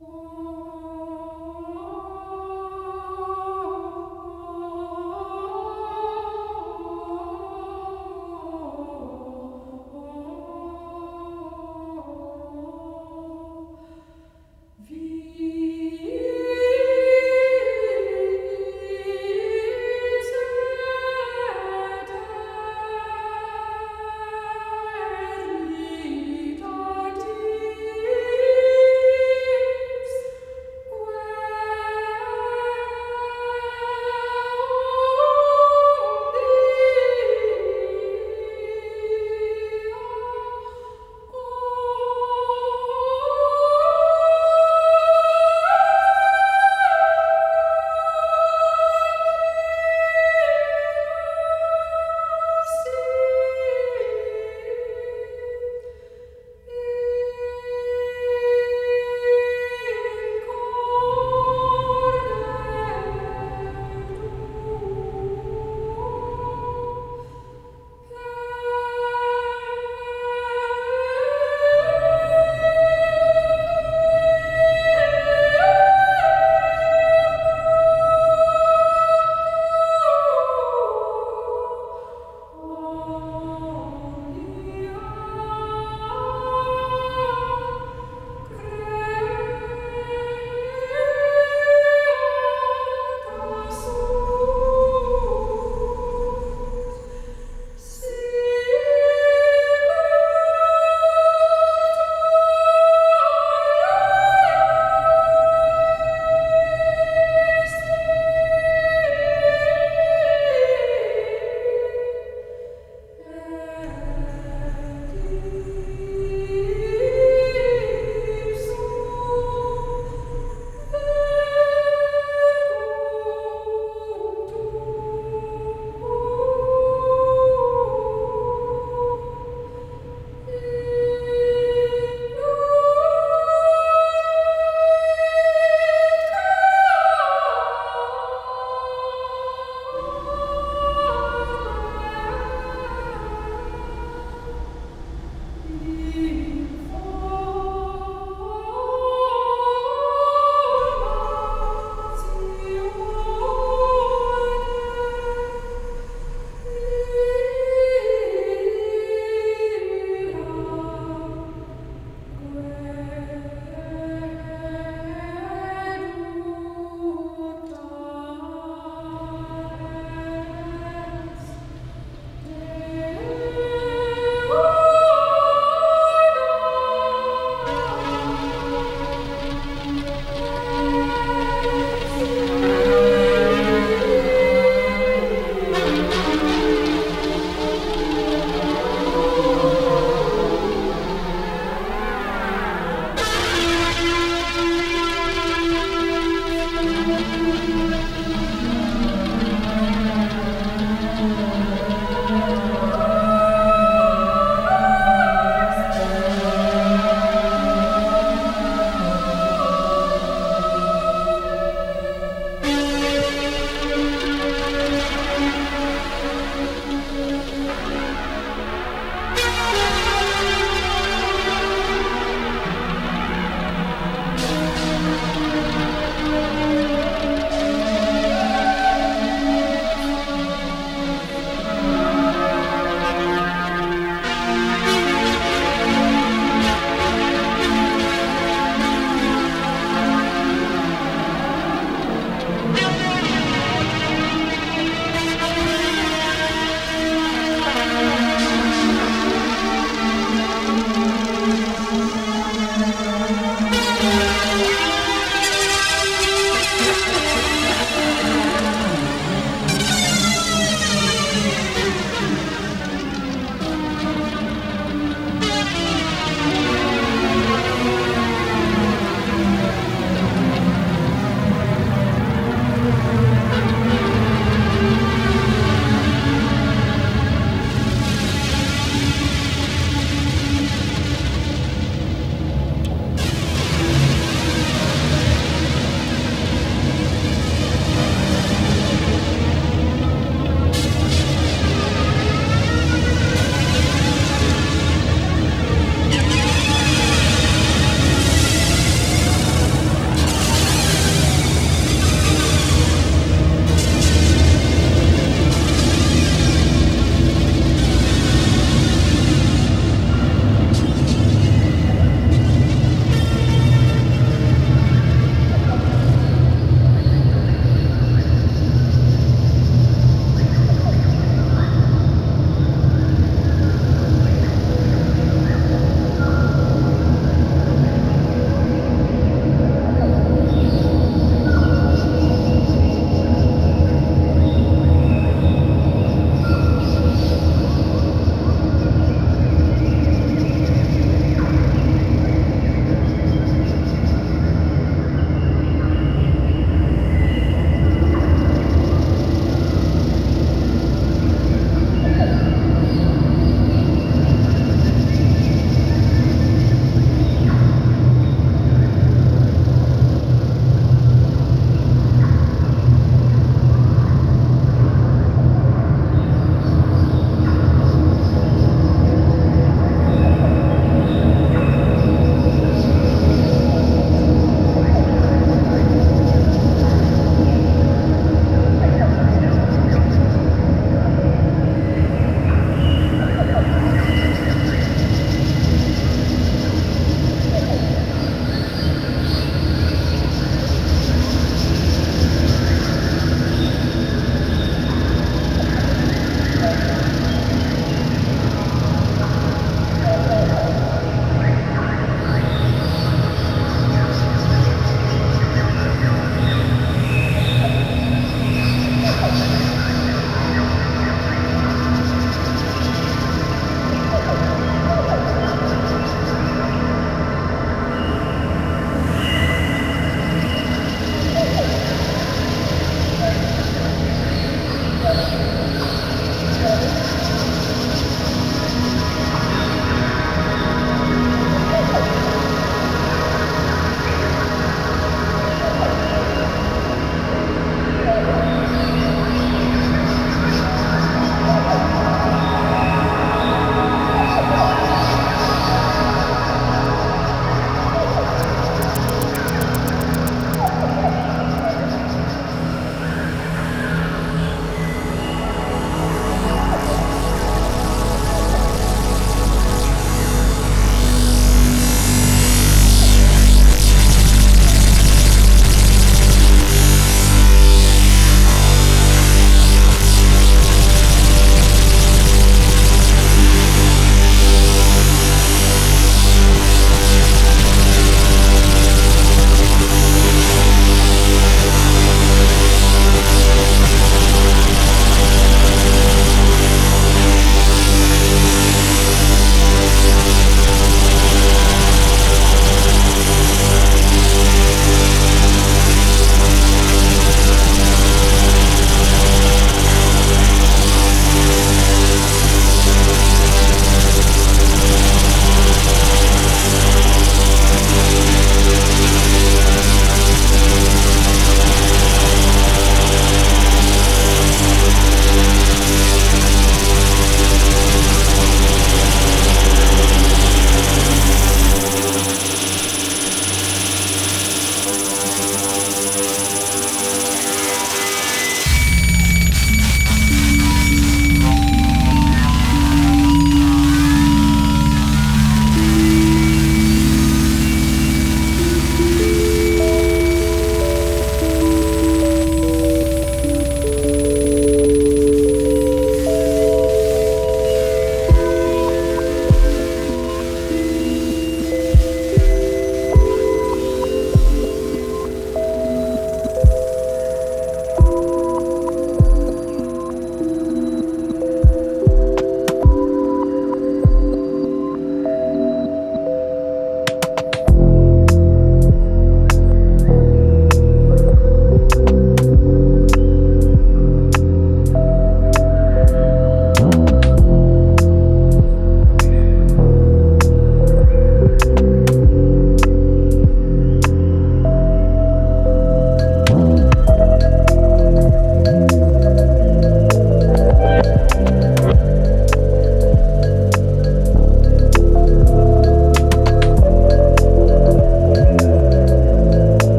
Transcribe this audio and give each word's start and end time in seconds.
Thank 0.00 0.47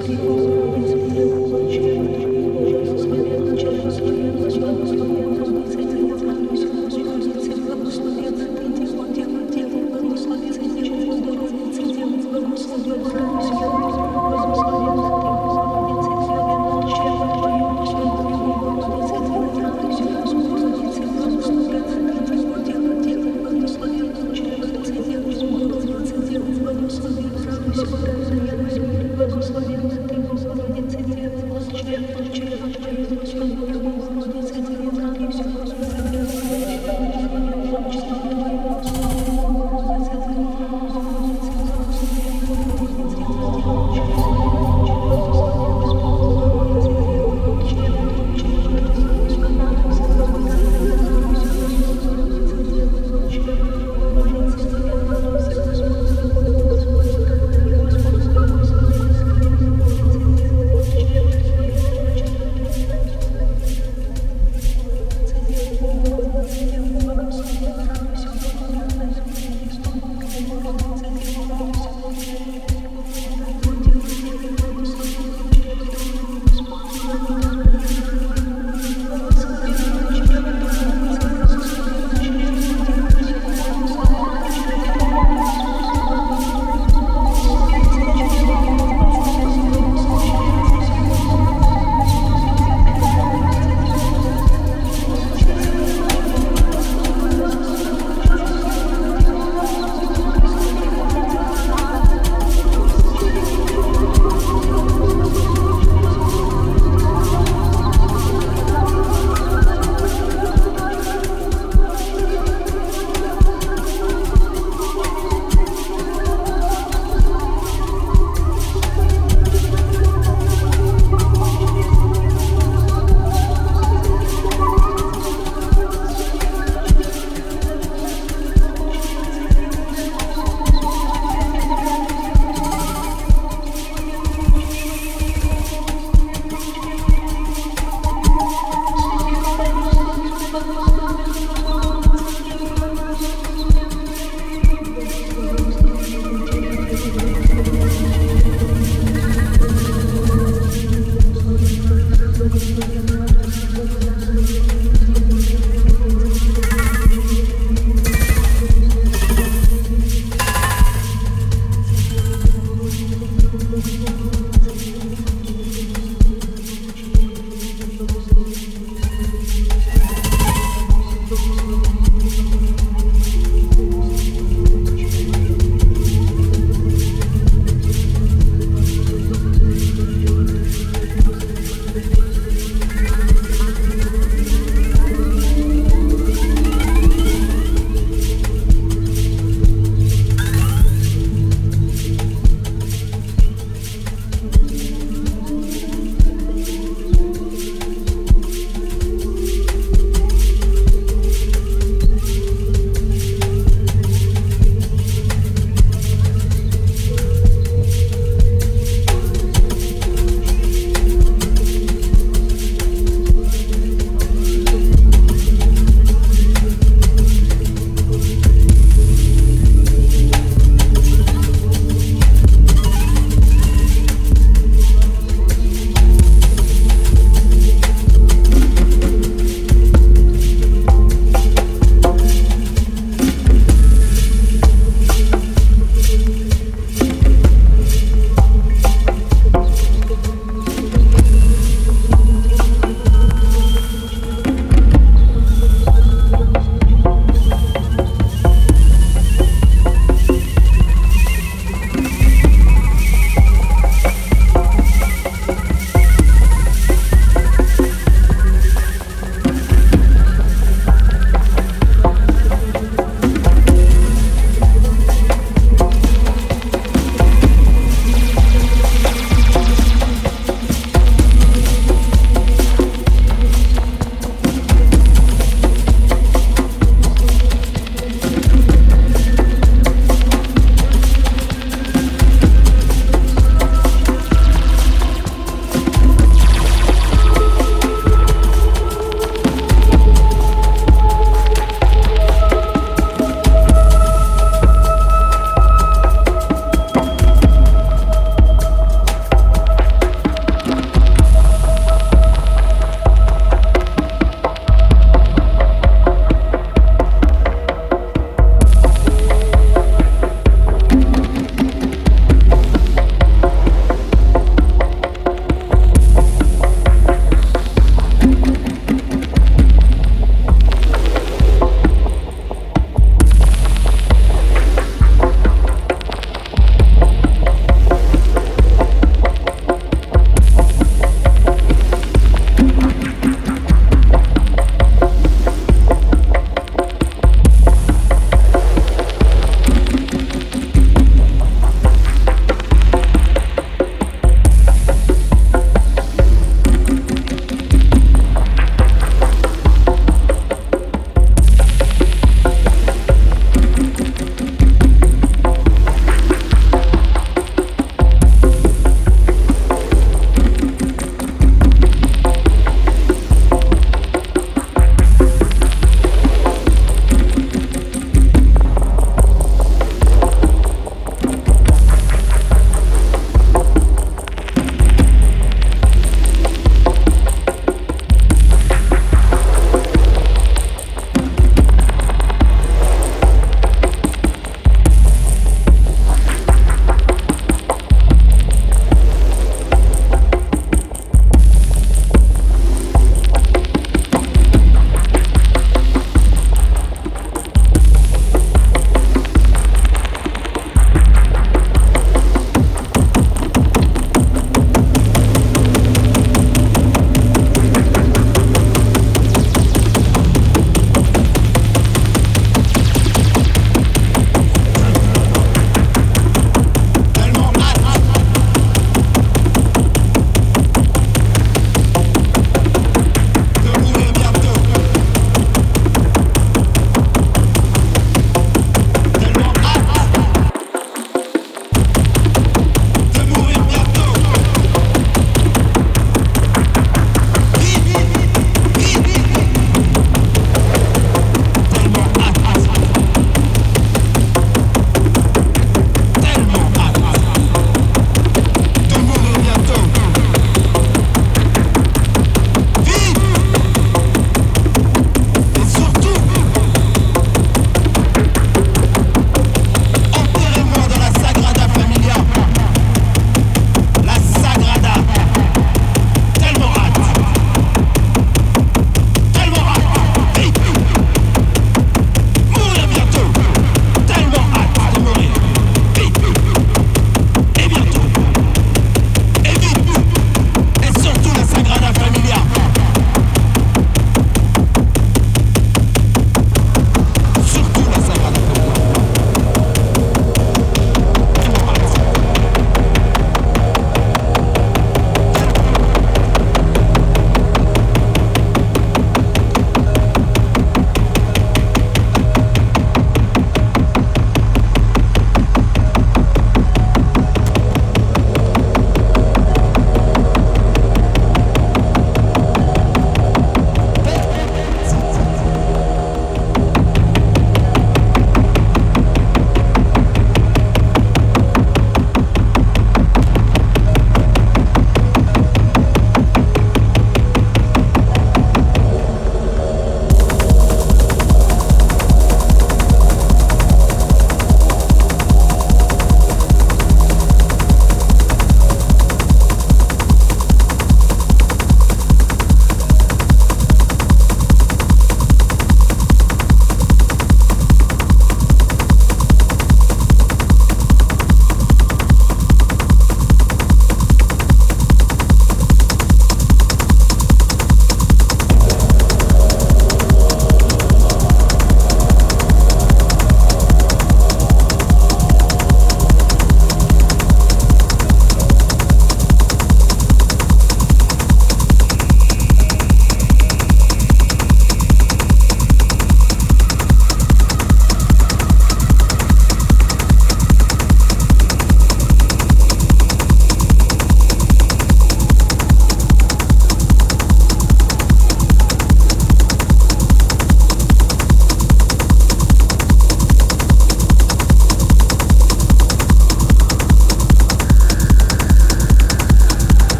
people. 0.00 0.97